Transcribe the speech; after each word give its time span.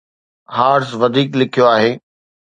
Hertz 0.55 0.89
وڌيڪ 1.01 1.29
لکيو 1.39 1.65
آهي 1.75 1.91